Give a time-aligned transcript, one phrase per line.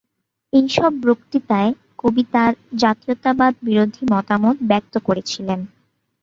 [0.53, 2.51] এই সব বক্তৃতায় কবি তাঁর
[2.81, 5.59] জাতীয়তাবাদ-বিরোধী মতামত ব্যক্ত করেছিলেন।